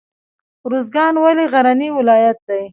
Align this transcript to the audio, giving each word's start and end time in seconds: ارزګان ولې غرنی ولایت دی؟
ارزګان 0.65 1.13
ولې 1.23 1.45
غرنی 1.53 1.89
ولایت 1.97 2.37
دی؟ 2.47 2.63